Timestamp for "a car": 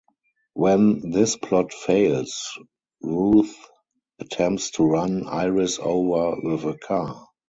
6.63-7.27